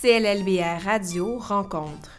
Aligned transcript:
CLLBR 0.00 0.82
Radio 0.82 1.36
rencontre. 1.36 2.10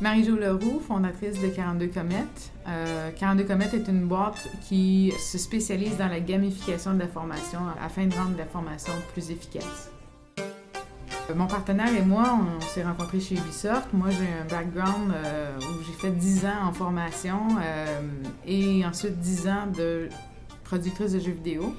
Marie-Jo 0.00 0.34
Leroux, 0.34 0.80
fondatrice 0.80 1.40
de 1.40 1.46
42 1.46 1.86
Comètes. 1.86 2.50
Euh, 2.66 3.12
42 3.12 3.44
Comètes 3.44 3.74
est 3.74 3.86
une 3.86 4.08
boîte 4.08 4.48
qui 4.66 5.12
se 5.16 5.38
spécialise 5.38 5.96
dans 5.96 6.08
la 6.08 6.18
gamification 6.18 6.94
de 6.94 6.98
la 6.98 7.06
formation 7.06 7.60
afin 7.80 8.06
de 8.06 8.14
rendre 8.14 8.36
la 8.36 8.46
formation 8.46 8.92
plus 9.12 9.30
efficace. 9.30 9.92
Euh, 10.40 11.34
Mon 11.36 11.46
partenaire 11.46 11.94
et 11.94 12.02
moi, 12.02 12.36
on 12.36 12.60
s'est 12.60 12.82
rencontrés 12.82 13.20
chez 13.20 13.36
Ubisoft. 13.36 13.92
Moi, 13.92 14.08
j'ai 14.10 14.26
un 14.26 14.46
background 14.48 15.12
euh, 15.14 15.56
où 15.56 15.84
j'ai 15.86 15.92
fait 15.92 16.10
10 16.10 16.46
ans 16.46 16.66
en 16.66 16.72
formation 16.72 17.38
euh, 17.62 18.00
et 18.44 18.84
ensuite 18.84 19.20
10 19.20 19.46
ans 19.46 19.66
de 19.76 20.08
productrice 20.64 21.12
de 21.12 21.20
jeux 21.20 21.30
vidéo. 21.32 21.76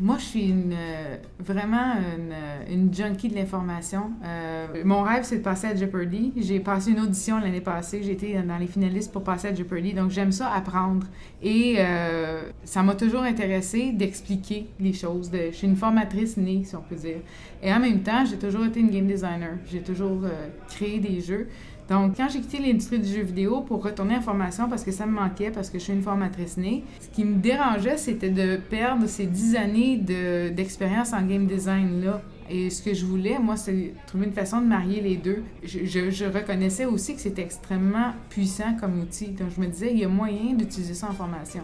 Moi, 0.00 0.16
je 0.18 0.24
suis 0.24 0.48
une, 0.48 0.72
euh, 0.72 1.16
vraiment 1.38 1.94
une, 1.94 2.32
euh, 2.32 2.72
une 2.74 2.92
junkie 2.92 3.28
de 3.28 3.36
l'information. 3.36 4.10
Euh, 4.24 4.82
mon 4.84 5.02
rêve, 5.02 5.22
c'est 5.22 5.38
de 5.38 5.42
passer 5.42 5.68
à 5.68 5.76
Jeopardy. 5.76 6.32
J'ai 6.36 6.58
passé 6.58 6.90
une 6.90 7.00
audition 7.00 7.38
l'année 7.38 7.60
passée. 7.60 8.02
J'ai 8.02 8.12
été 8.12 8.34
dans 8.42 8.58
les 8.58 8.66
finalistes 8.66 9.12
pour 9.12 9.22
passer 9.22 9.48
à 9.48 9.54
Jeopardy. 9.54 9.94
Donc, 9.94 10.10
j'aime 10.10 10.32
ça 10.32 10.52
apprendre. 10.52 11.06
Et 11.42 11.76
ça 12.64 12.82
m'a 12.82 12.94
toujours 12.94 13.22
intéressé 13.22 13.92
d'expliquer 13.92 14.66
les 14.80 14.92
choses. 14.92 15.30
Je 15.32 15.54
suis 15.54 15.66
une 15.66 15.76
formatrice 15.76 16.36
née, 16.36 16.62
si 16.64 16.74
on 16.74 16.80
peut 16.80 16.96
dire. 16.96 17.18
Et 17.62 17.72
en 17.72 17.78
même 17.78 18.00
temps, 18.00 18.24
j'ai 18.24 18.38
toujours 18.38 18.64
été 18.64 18.80
une 18.80 18.90
game 18.90 19.06
designer. 19.06 19.58
J'ai 19.66 19.80
toujours 19.80 20.22
créé 20.68 20.98
des 20.98 21.20
jeux. 21.20 21.48
Donc, 21.90 22.16
quand 22.16 22.28
j'ai 22.30 22.40
quitté 22.40 22.58
l'industrie 22.60 22.98
du 22.98 23.08
jeu 23.08 23.20
vidéo 23.22 23.60
pour 23.60 23.82
retourner 23.84 24.16
en 24.16 24.22
formation 24.22 24.68
parce 24.70 24.82
que 24.84 24.90
ça 24.90 25.04
me 25.04 25.12
manquait, 25.12 25.50
parce 25.50 25.68
que 25.68 25.78
je 25.78 25.84
suis 25.84 25.92
une 25.92 26.02
formatrice 26.02 26.56
née, 26.56 26.82
ce 27.00 27.08
qui 27.14 27.24
me 27.24 27.34
dérangeait, 27.36 27.98
c'était 27.98 28.30
de 28.30 28.56
perdre 28.56 29.06
ces 29.06 29.26
dix 29.26 29.54
années 29.54 29.98
de- 29.98 30.48
d'expérience 30.48 31.12
en 31.12 31.20
game 31.26 31.46
design-là. 31.46 32.22
Et 32.48 32.70
ce 32.70 32.82
que 32.82 32.94
je 32.94 33.04
voulais, 33.04 33.38
moi, 33.38 33.56
c'est 33.56 33.92
trouver 34.06 34.26
une 34.26 34.32
façon 34.32 34.60
de 34.60 34.66
marier 34.66 35.00
les 35.02 35.16
deux. 35.16 35.42
Je, 35.62 35.84
je- 35.84 36.10
je 36.10 36.24
reconnaissais 36.24 36.84
aussi 36.86 37.14
que 37.14 37.20
c'était 37.20 37.42
extrêmement 37.42 38.12
puissant 38.30 38.74
comme 38.80 39.00
outil. 39.00 39.28
Donc, 39.28 39.48
je 39.54 39.60
me 39.60 39.66
disais, 39.66 39.90
il 39.92 39.98
y 39.98 40.04
a 40.04 40.08
moyen 40.08 40.54
d'utiliser 40.54 40.94
ça 40.94 41.08
en 41.10 41.12
formation. 41.12 41.62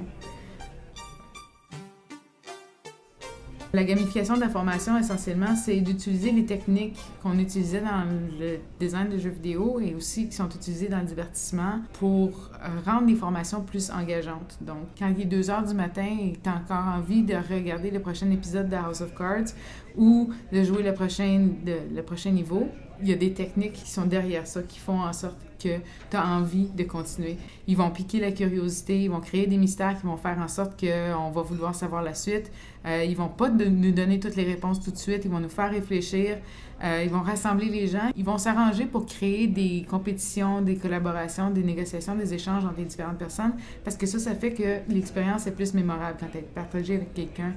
La 3.72 3.84
gamification 3.84 4.34
de 4.34 4.40
la 4.40 4.48
formation, 4.48 4.98
essentiellement, 4.98 5.54
c'est 5.54 5.80
d'utiliser 5.80 6.32
les 6.32 6.44
techniques 6.44 6.98
qu'on 7.22 7.38
utilisait 7.38 7.80
dans 7.80 8.04
le 8.40 8.58
design 8.80 9.10
de 9.10 9.16
jeux 9.16 9.30
vidéo 9.30 9.78
et 9.78 9.94
aussi 9.94 10.28
qui 10.28 10.34
sont 10.34 10.48
utilisées 10.48 10.88
dans 10.88 10.98
le 10.98 11.04
divertissement 11.04 11.78
pour 11.92 12.50
rendre 12.84 13.06
les 13.06 13.14
formations 13.14 13.62
plus 13.62 13.92
engageantes. 13.92 14.58
Donc, 14.60 14.88
quand 14.98 15.08
il 15.16 15.22
est 15.22 15.26
2 15.26 15.50
heures 15.50 15.62
du 15.62 15.74
matin 15.74 16.04
et 16.04 16.36
tu 16.42 16.50
as 16.50 16.56
encore 16.56 16.94
envie 16.96 17.22
de 17.22 17.34
regarder 17.36 17.92
le 17.92 18.00
prochain 18.00 18.28
épisode 18.32 18.68
de 18.68 18.74
House 18.74 19.02
of 19.02 19.14
Cards 19.14 19.54
ou 19.96 20.30
de 20.52 20.62
jouer 20.62 20.82
le 20.82 20.94
prochain, 20.94 21.48
le 21.66 22.02
prochain 22.02 22.30
niveau, 22.30 22.68
il 23.02 23.08
y 23.08 23.12
a 23.12 23.16
des 23.16 23.32
techniques 23.32 23.72
qui 23.72 23.90
sont 23.90 24.06
derrière 24.06 24.46
ça 24.46 24.62
qui 24.62 24.78
font 24.78 25.00
en 25.00 25.12
sorte 25.12 25.36
que 25.58 25.76
tu 26.10 26.16
as 26.16 26.26
envie 26.26 26.68
de 26.68 26.84
continuer. 26.84 27.36
Ils 27.66 27.76
vont 27.76 27.90
piquer 27.90 28.20
la 28.20 28.32
curiosité, 28.32 29.02
ils 29.02 29.10
vont 29.10 29.20
créer 29.20 29.46
des 29.46 29.58
mystères 29.58 29.98
qui 29.98 30.06
vont 30.06 30.16
faire 30.16 30.38
en 30.38 30.48
sorte 30.48 30.80
qu'on 30.80 31.30
va 31.30 31.42
vouloir 31.42 31.74
savoir 31.74 32.02
la 32.02 32.14
suite. 32.14 32.50
Euh, 32.86 33.04
ils 33.04 33.16
vont 33.16 33.28
pas 33.28 33.50
nous 33.50 33.92
donner 33.92 34.18
toutes 34.18 34.36
les 34.36 34.44
réponses 34.44 34.80
tout 34.80 34.90
de 34.90 34.96
suite, 34.96 35.22
ils 35.24 35.30
vont 35.30 35.40
nous 35.40 35.50
faire 35.50 35.70
réfléchir, 35.70 36.38
euh, 36.82 37.02
ils 37.04 37.10
vont 37.10 37.20
rassembler 37.20 37.68
les 37.68 37.86
gens, 37.86 38.10
ils 38.16 38.24
vont 38.24 38.38
s'arranger 38.38 38.86
pour 38.86 39.04
créer 39.04 39.46
des 39.46 39.84
compétitions, 39.88 40.62
des 40.62 40.76
collaborations, 40.76 41.50
des 41.50 41.62
négociations, 41.62 42.14
des 42.14 42.32
échanges 42.32 42.64
entre 42.64 42.78
les 42.78 42.86
différentes 42.86 43.18
personnes, 43.18 43.52
parce 43.84 43.98
que 43.98 44.06
ça, 44.06 44.18
ça 44.18 44.34
fait 44.34 44.54
que 44.54 44.78
l'expérience 44.88 45.46
est 45.46 45.52
plus 45.52 45.74
mémorable 45.74 46.16
quand 46.18 46.28
elle 46.32 46.40
est 46.40 46.54
partagée 46.54 46.94
avec 46.94 47.12
quelqu'un. 47.12 47.52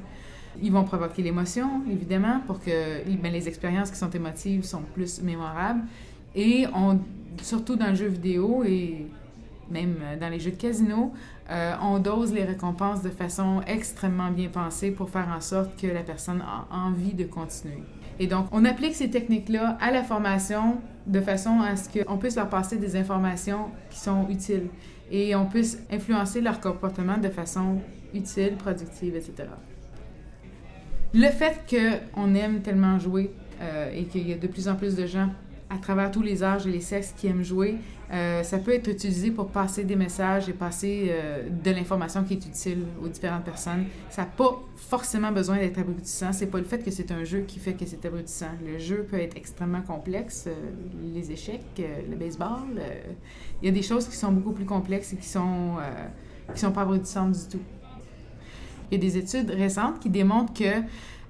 Ils 0.62 0.72
vont 0.72 0.84
provoquer 0.84 1.22
l'émotion, 1.22 1.82
évidemment, 1.90 2.42
pour 2.46 2.60
que 2.60 3.04
ben, 3.22 3.32
les 3.32 3.48
expériences 3.48 3.92
qui 3.92 3.98
sont 3.98 4.10
émotives 4.10 4.64
sont 4.64 4.82
plus 4.94 5.22
mémorables. 5.22 5.82
Et 6.36 6.66
on, 6.74 7.00
surtout 7.42 7.76
dans 7.76 7.90
le 7.90 7.96
jeu 7.96 8.08
vidéo 8.08 8.64
et 8.66 9.08
même 9.70 9.96
euh, 10.02 10.18
dans 10.20 10.30
les 10.30 10.40
jeux 10.40 10.52
de 10.52 10.56
casino, 10.56 11.14
euh, 11.50 11.74
on 11.82 12.00
dose 12.00 12.34
les 12.34 12.44
récompenses 12.44 13.02
de 13.02 13.10
façon 13.10 13.62
extrêmement 13.68 14.32
bien 14.32 14.50
pensée 14.50 14.92
pour 14.92 15.10
faire 15.10 15.28
en 15.36 15.42
sorte 15.42 15.80
que 15.80 15.88
la 15.88 16.02
personne 16.02 16.42
a 16.42 16.68
envie 16.76 17.14
de 17.14 17.24
continuer. 17.24 17.84
Et 18.20 18.28
donc, 18.28 18.48
on 18.52 18.64
applique 18.66 18.96
ces 18.96 19.10
techniques-là 19.10 19.78
à 19.82 19.92
la 19.92 20.04
formation 20.04 20.78
de 21.08 21.20
façon 21.20 21.60
à 21.62 21.76
ce 21.76 21.90
qu'on 21.90 22.18
puisse 22.18 22.36
leur 22.36 22.50
passer 22.50 22.78
des 22.78 22.96
informations 22.96 23.72
qui 23.90 24.00
sont 24.00 24.28
utiles 24.30 24.68
et 25.12 25.36
on 25.36 25.46
puisse 25.46 25.80
influencer 25.92 26.40
leur 26.40 26.60
comportement 26.60 27.18
de 27.18 27.30
façon 27.30 27.80
utile, 28.14 28.56
productive, 28.56 29.16
etc. 29.16 29.50
Le 31.16 31.28
fait 31.28 31.62
qu'on 31.70 32.34
aime 32.34 32.62
tellement 32.62 32.98
jouer 32.98 33.32
euh, 33.62 33.92
et 33.96 34.06
qu'il 34.06 34.28
y 34.28 34.34
a 34.34 34.38
de 34.38 34.48
plus 34.48 34.68
en 34.68 34.76
plus 34.76 34.96
de 34.96 35.06
gens 35.06 35.30
à 35.70 35.78
travers 35.78 36.10
tous 36.10 36.24
les 36.24 36.44
âges 36.44 36.66
et 36.66 36.72
les 36.72 36.82
sexes 36.82 37.14
qui 37.16 37.28
aiment 37.28 37.44
jouer, 37.44 37.76
euh, 38.12 38.42
ça 38.42 38.58
peut 38.58 38.74
être 38.74 38.88
utilisé 38.90 39.30
pour 39.30 39.48
passer 39.48 39.84
des 39.84 39.96
messages 39.96 40.50
et 40.50 40.54
passer 40.54 41.10
euh, 41.10 41.44
de 41.50 41.70
l'information 41.70 42.24
qui 42.24 42.34
est 42.34 42.46
utile 42.46 42.80
aux 43.04 43.08
différentes 43.08 43.44
personnes. 43.44 43.86
Ça 44.10 44.24
n'a 44.24 44.28
pas 44.28 44.60
forcément 44.76 45.32
besoin 45.32 45.58
d'être 45.58 45.78
abrutissant. 45.78 46.34
C'est 46.34 46.48
pas 46.48 46.58
le 46.58 46.64
fait 46.64 46.84
que 46.84 46.90
c'est 46.90 47.12
un 47.12 47.24
jeu 47.24 47.42
qui 47.42 47.60
fait 47.60 47.74
que 47.74 47.86
c'est 47.86 48.04
abrutissant. 48.06 48.52
Le 48.66 48.80
jeu 48.80 49.06
peut 49.10 49.20
être 49.20 49.38
extrêmement 49.38 49.82
complexe. 49.82 50.48
les 51.14 51.32
échecs, 51.32 51.82
le 52.10 52.16
baseball, 52.16 52.82
il 53.62 53.68
y 53.68 53.70
a 53.70 53.72
des 53.72 53.84
choses 53.84 54.08
qui 54.08 54.16
sont 54.16 54.32
beaucoup 54.32 54.52
plus 54.52 54.66
complexes 54.66 55.14
et 55.14 55.18
qui 55.18 55.28
sont, 55.28 55.76
qui 56.54 56.60
sont 56.60 56.72
pas 56.72 56.82
abrutissantes 56.82 57.34
du 57.34 57.58
tout. 57.58 57.64
Il 58.94 59.04
y 59.04 59.08
a 59.08 59.10
des 59.10 59.18
études 59.18 59.50
récentes 59.50 60.00
qui 60.00 60.10
démontrent 60.12 60.54
que 60.54 60.84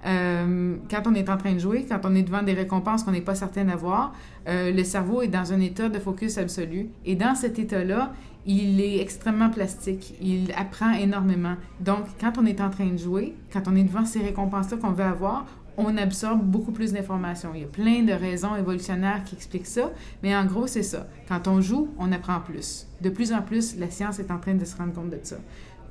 euh, 0.06 0.76
quand 0.92 1.04
on 1.06 1.14
est 1.16 1.30
en 1.30 1.38
train 1.38 1.54
de 1.54 1.60
jouer, 1.60 1.86
quand 1.88 2.02
on 2.04 2.14
est 2.14 2.24
devant 2.24 2.44
des 2.44 2.52
récompenses 2.52 3.04
qu'on 3.04 3.14
n'est 3.14 3.22
pas 3.22 3.36
certain 3.36 3.64
d'avoir, 3.64 4.14
euh, 4.50 4.74
le 4.74 4.84
cerveau 4.84 5.22
est 5.22 5.30
dans 5.30 5.54
un 5.54 5.62
état 5.62 5.88
de 5.88 5.98
focus 5.98 6.38
absolu. 6.38 6.90
Et 7.06 7.16
dans 7.16 7.36
cet 7.36 7.60
état-là, 7.60 8.12
il 8.46 8.82
est 8.82 9.00
extrêmement 9.00 9.50
plastique. 9.50 10.14
Il 10.22 10.52
apprend 10.58 10.92
énormément. 10.92 11.56
Donc, 11.80 12.04
quand 12.20 12.34
on 12.38 12.46
est 12.46 12.60
en 12.60 12.70
train 12.70 12.88
de 12.88 12.98
jouer, 12.98 13.34
quand 13.54 13.64
on 13.68 13.78
est 13.78 13.84
devant 13.84 14.04
ces 14.04 14.20
récompenses-là 14.20 14.76
qu'on 14.76 14.92
veut 14.92 15.06
avoir, 15.06 15.46
on 15.78 15.96
absorbe 15.96 16.44
beaucoup 16.44 16.74
plus 16.74 16.92
d'informations. 16.92 17.52
Il 17.56 17.62
y 17.62 17.64
a 17.64 17.68
plein 17.68 18.04
de 18.04 18.12
raisons 18.12 18.56
évolutionnaires 18.58 19.24
qui 19.24 19.36
expliquent 19.36 19.68
ça, 19.68 19.92
mais 20.22 20.36
en 20.36 20.46
gros, 20.46 20.68
c'est 20.68 20.84
ça. 20.84 21.08
Quand 21.30 21.48
on 21.48 21.62
joue, 21.62 21.88
on 21.98 22.12
apprend 22.12 22.42
plus. 22.42 22.88
De 23.02 23.10
plus 23.10 23.32
en 23.32 23.42
plus, 23.42 23.78
la 23.78 23.90
science 23.90 24.20
est 24.20 24.32
en 24.32 24.38
train 24.38 24.54
de 24.54 24.66
se 24.66 24.76
rendre 24.76 24.94
compte 24.94 25.10
de 25.10 25.20
ça. 25.24 25.38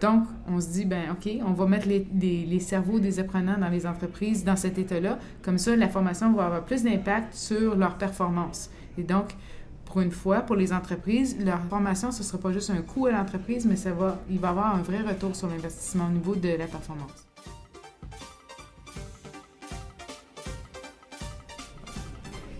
Donc, 0.02 0.24
on 0.48 0.60
se 0.60 0.68
dit, 0.68 0.84
ben 0.84 1.12
OK, 1.12 1.30
on 1.46 1.52
va 1.52 1.66
mettre 1.66 1.86
les, 1.86 2.58
cerveaux 2.58 2.98
des 2.98 3.20
apprenants 3.20 3.56
dans 3.56 3.68
les 3.68 3.86
entreprises 3.86 4.42
dans 4.42 4.56
cet 4.56 4.76
état-là. 4.76 5.20
Comme 5.42 5.58
ça, 5.58 5.76
la 5.76 5.88
formation 5.88 6.32
va 6.32 6.46
avoir 6.46 6.64
plus 6.64 6.82
d'impact 6.82 7.32
sur 7.34 7.76
leur 7.76 7.96
performance. 7.96 8.68
Et 8.98 9.04
donc, 9.04 9.36
pour 9.84 10.00
une 10.00 10.10
fois, 10.10 10.40
pour 10.40 10.56
les 10.56 10.72
entreprises, 10.72 11.36
leur 11.38 11.60
formation, 11.70 12.10
ce 12.10 12.18
ne 12.18 12.24
sera 12.24 12.38
pas 12.38 12.52
juste 12.52 12.70
un 12.70 12.82
coût 12.82 13.06
à 13.06 13.12
l'entreprise, 13.12 13.64
mais 13.64 13.76
ça 13.76 13.92
va, 13.92 14.20
il 14.28 14.40
va 14.40 14.48
avoir 14.48 14.74
un 14.74 14.82
vrai 14.82 15.02
retour 15.02 15.36
sur 15.36 15.46
l'investissement 15.46 16.06
au 16.06 16.10
niveau 16.10 16.34
de 16.34 16.48
la 16.48 16.66
performance. 16.66 17.28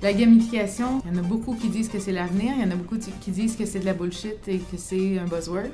La 0.03 0.13
gamification, 0.13 1.01
il 1.05 1.15
y 1.15 1.17
en 1.17 1.23
a 1.23 1.27
beaucoup 1.27 1.55
qui 1.55 1.69
disent 1.69 1.89
que 1.89 2.01
c'est 2.01 2.11
l'avenir, 2.11 2.55
il 2.57 2.63
y 2.63 2.67
en 2.67 2.73
a 2.73 2.75
beaucoup 2.75 2.99
qui 2.99 3.31
disent 3.31 3.55
que 3.55 3.65
c'est 3.65 3.79
de 3.79 3.85
la 3.85 3.95
bullshit 3.95 4.49
et 4.49 4.59
que 4.59 4.77
c'est 4.77 5.17
un 5.17 5.27
buzzword. 5.27 5.71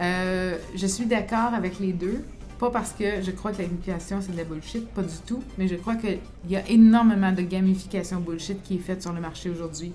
Euh, 0.00 0.58
je 0.74 0.86
suis 0.88 1.06
d'accord 1.06 1.54
avec 1.54 1.78
les 1.78 1.92
deux. 1.92 2.24
Pas 2.58 2.70
parce 2.70 2.90
que 2.90 3.22
je 3.22 3.30
crois 3.30 3.52
que 3.52 3.58
la 3.58 3.68
gamification 3.68 4.20
c'est 4.20 4.32
de 4.32 4.36
la 4.36 4.42
bullshit, 4.42 4.84
pas 4.88 5.02
du 5.02 5.14
tout, 5.24 5.40
mais 5.58 5.68
je 5.68 5.76
crois 5.76 5.94
qu'il 5.94 6.18
y 6.48 6.56
a 6.56 6.68
énormément 6.68 7.30
de 7.30 7.42
gamification 7.42 8.18
bullshit 8.18 8.60
qui 8.64 8.74
est 8.74 8.80
faite 8.80 9.00
sur 9.00 9.12
le 9.12 9.20
marché 9.20 9.48
aujourd'hui. 9.48 9.92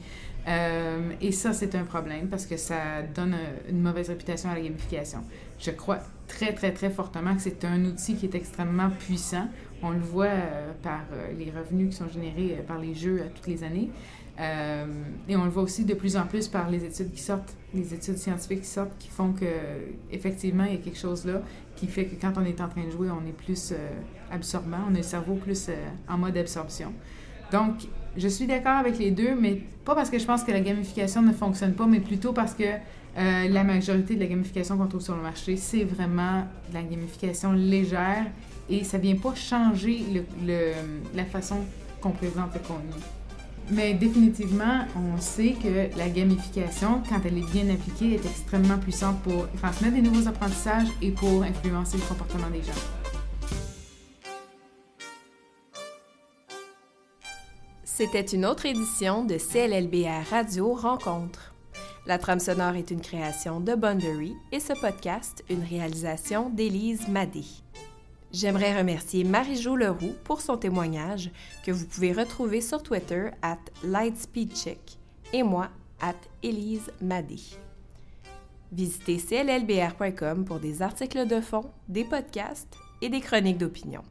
Euh, 0.47 1.11
et 1.19 1.33
ça, 1.33 1.51
c'est 1.51 1.75
un 1.75 1.83
problème 1.83 2.27
parce 2.29 2.45
que 2.45 2.55
ça 2.55 3.01
donne 3.13 3.35
une 3.69 3.81
mauvaise 3.81 4.07
réputation 4.07 4.49
à 4.49 4.55
la 4.55 4.61
gamification. 4.61 5.19
Je 5.59 5.71
crois 5.71 5.99
très, 6.43 6.53
très, 6.53 6.73
très 6.73 6.89
fortement 6.89 7.35
que 7.35 7.41
c'est 7.41 7.63
un 7.63 7.85
outil 7.85 8.15
qui 8.15 8.25
est 8.25 8.35
extrêmement 8.35 8.89
puissant. 8.89 9.47
On 9.81 9.91
le 9.91 9.99
voit 9.99 10.25
euh, 10.25 10.71
par 10.81 11.01
euh, 11.13 11.31
les 11.37 11.51
revenus 11.51 11.91
qui 11.91 11.95
sont 11.95 12.09
générés 12.09 12.57
euh, 12.59 12.63
par 12.63 12.79
les 12.79 12.93
jeux 12.93 13.21
toutes 13.35 13.47
les 13.47 13.63
années. 13.63 13.89
Et 14.39 15.35
on 15.35 15.43
le 15.43 15.51
voit 15.51 15.61
aussi 15.61 15.85
de 15.85 15.93
plus 15.93 16.17
en 16.17 16.25
plus 16.25 16.47
par 16.47 16.71
les 16.71 16.83
études 16.83 17.11
qui 17.11 17.21
sortent, 17.21 17.55
les 17.71 17.93
études 17.93 18.17
scientifiques 18.17 18.61
qui 18.61 18.67
sortent, 18.67 18.97
qui 18.97 19.09
font 19.09 19.31
que 19.31 19.45
effectivement 20.11 20.63
il 20.63 20.71
y 20.71 20.75
a 20.75 20.79
quelque 20.79 20.97
chose 20.97 21.23
là 21.25 21.43
qui 21.75 21.85
fait 21.85 22.05
que 22.05 22.19
quand 22.19 22.33
on 22.37 22.43
est 22.43 22.59
en 22.59 22.67
train 22.67 22.83
de 22.83 22.89
jouer, 22.89 23.09
on 23.11 23.23
est 23.27 23.31
plus 23.31 23.75
absorbant, 24.31 24.79
on 24.89 24.95
a 24.95 24.97
le 24.97 25.03
cerveau 25.03 25.35
plus 25.35 25.69
en 26.09 26.17
mode 26.17 26.35
absorption. 26.35 26.91
Donc, 27.51 27.87
je 28.15 28.27
suis 28.27 28.45
d'accord 28.45 28.77
avec 28.77 28.97
les 28.99 29.11
deux, 29.11 29.35
mais 29.35 29.61
pas 29.85 29.95
parce 29.95 30.09
que 30.09 30.19
je 30.19 30.25
pense 30.25 30.43
que 30.43 30.51
la 30.51 30.61
gamification 30.61 31.21
ne 31.21 31.33
fonctionne 31.33 31.73
pas, 31.73 31.85
mais 31.85 31.99
plutôt 31.99 32.31
parce 32.31 32.53
que 32.53 32.63
euh, 32.63 33.47
la 33.47 33.63
majorité 33.63 34.15
de 34.15 34.19
la 34.19 34.27
gamification 34.27 34.77
qu'on 34.77 34.87
trouve 34.87 35.01
sur 35.01 35.15
le 35.15 35.21
marché, 35.21 35.55
c'est 35.55 35.83
vraiment 35.83 36.47
de 36.69 36.73
la 36.73 36.81
gamification 36.81 37.51
légère 37.51 38.25
et 38.69 38.83
ça 38.83 38.97
vient 38.97 39.15
pas 39.15 39.35
changer 39.35 40.03
la 41.13 41.25
façon 41.25 41.57
qu'on 42.01 42.11
présente 42.11 42.53
le 42.53 42.59
contenu. 42.59 43.03
Mais 43.71 43.93
définitivement, 43.93 44.85
on 44.95 45.19
sait 45.21 45.55
que 45.61 45.97
la 45.97 46.09
gamification, 46.09 47.01
quand 47.07 47.21
elle 47.25 47.37
est 47.37 47.51
bien 47.51 47.69
appliquée, 47.73 48.15
est 48.15 48.25
extrêmement 48.25 48.77
puissante 48.77 49.21
pour 49.21 49.47
transmettre 49.53 49.95
des 49.95 50.01
nouveaux 50.01 50.27
apprentissages 50.27 50.89
et 51.01 51.11
pour 51.11 51.43
influencer 51.43 51.97
le 51.97 52.03
comportement 52.03 52.49
des 52.49 52.61
gens. 52.61 53.02
C'était 57.95 58.21
une 58.21 58.43
autre 58.43 58.65
édition 58.65 59.23
de 59.23 59.37
CLLBR 59.37 60.27
Radio 60.31 60.73
Rencontre. 60.73 61.53
La 62.07 62.17
trame 62.17 62.39
sonore 62.39 62.73
est 62.73 62.89
une 62.89 63.01
création 63.01 63.59
de 63.59 63.75
Boundary 63.75 64.35
et 64.51 64.59
ce 64.59 64.73
podcast 64.73 65.43
une 65.47 65.61
réalisation 65.61 66.49
d'Élise 66.49 67.07
Madé. 67.07 67.43
J'aimerais 68.31 68.75
remercier 68.75 69.23
Marie-Jo 69.23 69.75
Leroux 69.75 70.15
pour 70.23 70.41
son 70.41 70.57
témoignage 70.57 71.29
que 71.63 71.71
vous 71.71 71.85
pouvez 71.85 72.13
retrouver 72.13 72.61
sur 72.61 72.81
Twitter 72.81 73.29
at 73.43 73.59
Lightspeedcheck 73.83 74.97
et 75.31 75.43
moi 75.43 75.69
at 76.01 76.15
Élise 76.41 76.91
Madé. 76.99 77.41
Visitez 78.71 79.19
cllbr.com 79.19 80.45
pour 80.45 80.59
des 80.59 80.81
articles 80.81 81.27
de 81.27 81.41
fond, 81.41 81.69
des 81.87 82.05
podcasts 82.05 82.75
et 83.03 83.09
des 83.09 83.21
chroniques 83.21 83.59
d'opinion. 83.59 84.01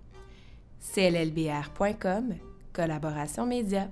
cllbr.com, 0.95 2.37
collaboration 2.73 3.47
média. 3.47 3.91